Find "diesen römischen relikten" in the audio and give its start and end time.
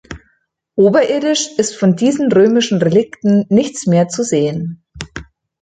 1.95-3.45